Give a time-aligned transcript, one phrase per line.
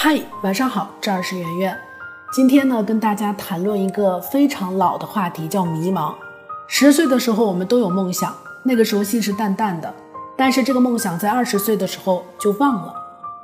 [0.00, 1.76] 嗨，晚上好，这儿是圆圆。
[2.32, 6.14] 今天呢，跟大家谈论一个非常老的话题，叫迷茫。
[6.68, 8.32] 十岁的时候，我们都有梦想，
[8.62, 9.92] 那个时候信誓旦旦的。
[10.36, 12.94] 但是这个梦想在二十岁的时候就忘了。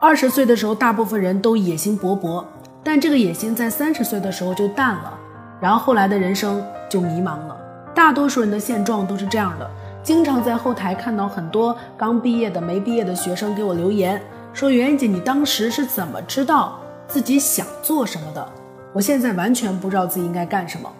[0.00, 2.42] 二十岁的时候，大部分人都野心勃勃，
[2.82, 5.12] 但这个野心在三十岁的时候就淡了。
[5.60, 7.54] 然后后来的人生就迷茫了。
[7.94, 9.70] 大多数人的现状都是这样的。
[10.02, 14.18] 经常在后台看到很多刚毕业的、没毕业的学生给我留言。
[14.58, 18.44] 说圆圆姐，你当时是怎么知道自己想做什么的？
[18.92, 20.92] 我现在完全不知道自己应该干什么。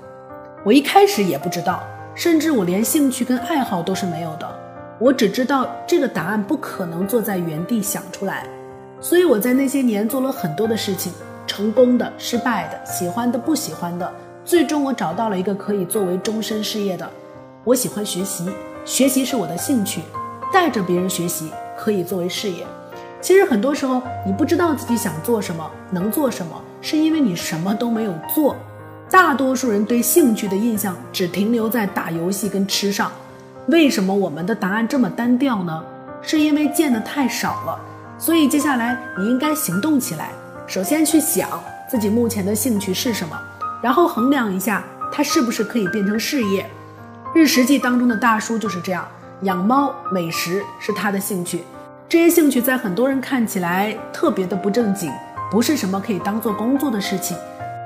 [0.65, 1.83] 我一开始也不知道，
[2.15, 4.49] 甚至我连兴趣跟爱好都是没有的。
[5.01, 8.47] 我只知道这个答案不可能坐在原地想出来，
[9.01, 11.13] 所以我在那些年做了很多的事情，
[11.45, 14.09] 成功的、失败的、喜欢的、不喜欢的。
[14.45, 17.11] 最终我找到了一个可以作为终身事业的。
[17.65, 18.49] 我喜欢学习，
[18.85, 20.03] 学习是我的兴趣，
[20.53, 22.65] 带着别人学习可以作为事业。
[23.21, 28.57] 其实很多时候，你不知道自己想做什么，能做什么，是因为你什么都没有做。
[29.11, 33.11] 大多数人对兴趣的印象只停留在打游戏跟吃上。
[33.69, 35.83] 为什么我们的答案这么单调呢？
[36.23, 37.81] 是因为见的太少了。
[38.19, 40.31] 所以接下来你应该行动起来。
[40.67, 41.49] 首先去想
[41.89, 43.39] 自己目前的兴趣是什么，
[43.83, 46.69] 然后衡量一下它是不是可以变成事业。
[47.35, 49.07] 日食记当中的大叔就是这样，
[49.43, 51.65] 养猫、美食是他的兴趣。
[52.09, 55.13] 这些兴趣在很多人看起来特别的不正经，
[55.51, 57.37] 不是什么可以当做工作的事情，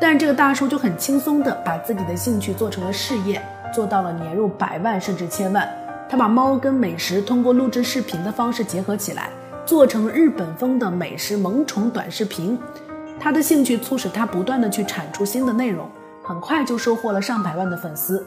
[0.00, 3.42] 但这个大叔就很轻松的把自己的兴趣做成了事业，
[3.74, 5.68] 做到了年入百万甚至千万。
[6.08, 9.28] 他把猫跟美食通过录制视频的方式结合起来，
[9.66, 12.56] 做成日本风的美食萌宠短视频。
[13.18, 15.90] 他的兴趣促使他不断的去产出新的内容，
[16.22, 18.24] 很快就收获了上百万的粉丝。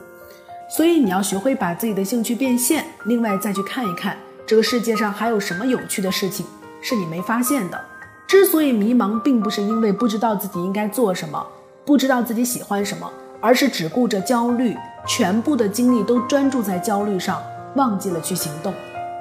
[0.67, 4.17] 所以你要学会把自己的兴趣变现，另外再去看一看。
[4.47, 6.45] 这个世界上还有什么有趣的事情
[6.79, 7.79] 是你没发现的？
[8.27, 11.43] 之所以迷茫，并不是因为不知道自己应该做什么，
[11.83, 14.75] 不知道自己喜欢什么，而是只顾着焦虑，
[15.07, 17.41] 全部的精力都专注在焦虑上，
[17.75, 18.71] 忘记了去行动。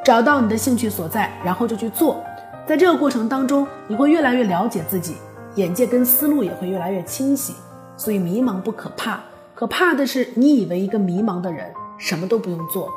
[0.04, 2.22] 找到你的兴趣所在，然后就去做。
[2.66, 5.16] 在这个过程当中，你会越来越了解自己，
[5.54, 7.54] 眼界跟思路也会越来越清晰。
[7.96, 9.20] 所以迷茫不可怕，
[9.54, 12.90] 可怕的是你以为一个迷茫的人什么都不用做。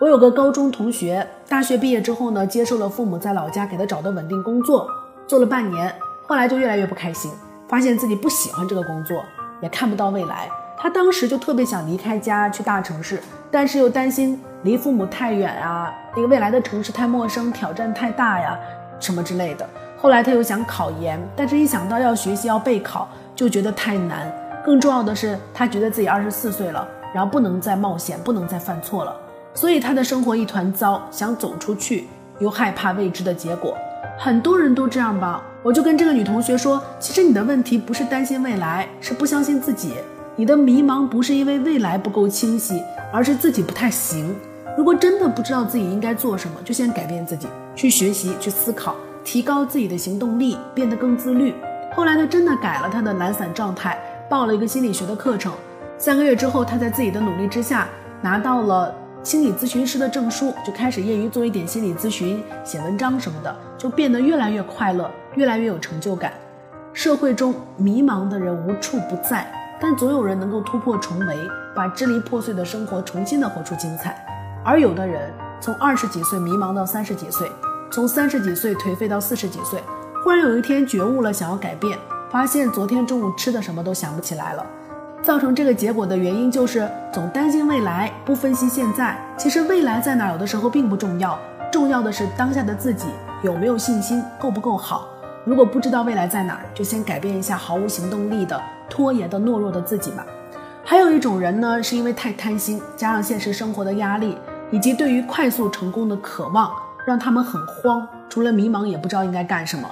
[0.00, 4.88] 我有个高中同学，大学毕业之后呢，接受了父母在老家给他找的稳定工作，
[5.26, 5.94] 做了半年，
[6.26, 7.30] 后来就越来越不开心，
[7.68, 9.24] 发现自己不喜欢这个工作，
[9.62, 10.48] 也看不到未来。
[10.76, 13.22] 他当时就特别想离开家去大城市，
[13.52, 18.58] 但是又担心离父母太远啊，那个未来的城市太陌生，挑战太大呀，
[18.98, 19.66] 什么之类的。
[19.96, 24.30] 后来他又想考研，但是一想到要学习要备考，就觉得太难。
[24.64, 29.16] 更重要的是，他觉得自己二十四岁了，然后不能再冒险，不能再犯错了。
[29.54, 32.08] 所以他的生活一团糟，想走出去，
[32.40, 33.74] 又害怕未知的结果。
[34.18, 35.42] 很多人都这样吧？
[35.62, 39.94] 我就跟这个女同学说，其实你的问题不是担心未来，是不相信自己。
[40.36, 42.82] 你的迷茫不是因为未来不够清晰，
[43.12, 44.34] 而是自己不太行。
[44.76, 51.54] 如果真的不知道自己应该做什么，就先改变自己，去学习，去思考，提高自己的行动力，变得更自律。
[51.94, 53.96] 后来他真的改了他的懒散状态，
[54.28, 55.52] 报了一个心理学的课程。
[55.96, 57.86] 三个月之后，他在自己的努力之下
[58.20, 58.92] 拿到了。
[59.24, 66.34] 心理咨询师的证书，就开始业余做一点心理咨询、写文章什么的，就变得越来越快乐，越来越有成就感。
[66.92, 71.38] 社会中迷茫的人无处不在，但总有人能够突破重围，
[71.74, 74.14] 把支离破碎的生活重新的活出精彩。
[74.62, 77.50] 而有的人从二十几岁迷茫到三十几岁，
[77.90, 79.82] 从三十几岁颓废到四十几岁，
[80.22, 81.98] 忽然有一天觉悟了，想要改变，
[82.30, 84.66] 发现昨天中午吃的什么都想不起来了。
[85.24, 89.16] 造成这个结果的原因就是总担心未来，不分析现在。
[89.38, 91.38] 其实未来在哪，有的时候并不重要，
[91.72, 93.06] 重要的是当下的自己
[93.42, 95.08] 有没有信心，够不够好。
[95.46, 100.26] 如果不知道未来在哪儿，就先改变一下毫无行动力的、拖延的、懦弱的自己吧。
[100.84, 104.36] 还有一种人呢，是因为太贪心，加上现实生活的压力，
[104.70, 106.70] 以及对于快速成功的渴望，
[107.06, 109.88] 让他们很慌，除了迷茫也不知道应该干什么。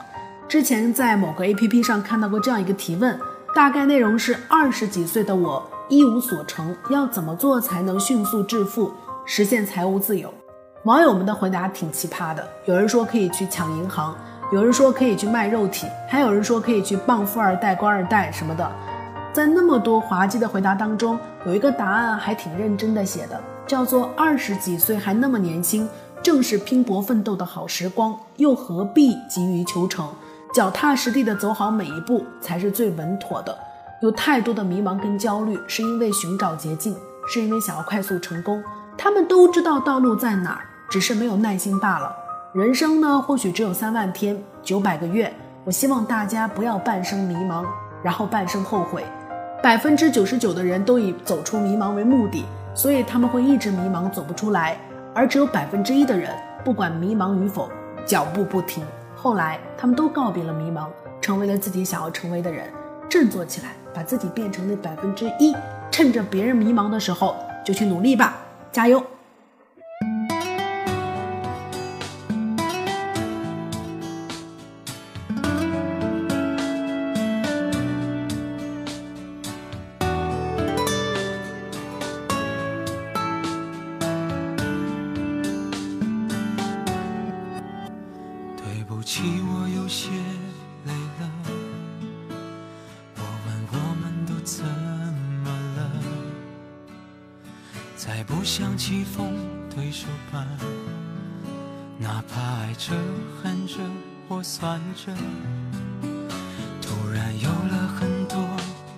[0.46, 3.18] 之前在某个 APP 上看到过这样一个提问。
[3.54, 8.90] 大概内容是二十几岁的我一无所成，要怎么做才能迅速致富，
[9.26, 10.32] 实现财务自由？
[10.84, 14.16] 网友们的回答挺奇葩的，有人说可以去抢银行，
[14.52, 18.72] 有人说可以去卖肉体，还有人说可以去傍富二代、官二代什么的。
[19.34, 25.86] 在那么多滑稽的回答当中，有一个答案还挺认真的写的，叫做二十几岁还那么年轻，
[26.22, 30.08] 正是拼搏奋斗的好时光，又何必急于求成？
[30.52, 33.56] 脚踏实地的走好每一步才是最稳妥的。
[34.02, 36.94] 有太多的迷茫跟焦虑，是因为寻找捷径，
[37.26, 38.62] 是因为想要快速成功。
[38.98, 40.60] 他们都知道道路在哪儿，
[40.90, 42.14] 只是没有耐心罢了。
[42.52, 45.32] 人生呢，或许只有三万天、九百个月，
[45.64, 47.64] 我希望大家不要半生迷茫，
[48.02, 49.02] 然后半生后悔。
[49.62, 52.44] 百分之九十九的人都以走出迷茫为目的，
[52.74, 54.76] 所以他们会一直迷茫走不出来，
[55.14, 56.30] 而只有百分之一的人，
[56.62, 57.70] 不管迷茫与否，
[58.04, 58.84] 脚步不停。
[59.22, 60.88] 后来他们都告别了迷茫，
[61.20, 62.68] 成为了自己想要成为的人，
[63.08, 65.54] 振作起来，把自己变成那百分之一。
[65.92, 68.38] 趁着别人迷茫的时候，就去努力吧，
[68.72, 69.00] 加油！
[89.14, 90.08] 起我有些
[90.86, 91.30] 累了。
[93.18, 95.80] 我问我们都怎么了？
[97.94, 99.36] 再不想棋逢
[99.68, 100.46] 对手吧，
[101.98, 102.94] 哪怕爱着
[103.42, 103.74] 恨着
[104.30, 105.12] 或算着，
[106.80, 108.38] 突然有了很多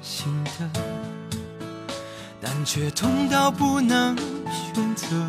[0.00, 0.70] 心得，
[2.40, 4.16] 但却痛到不能
[4.48, 5.28] 选择。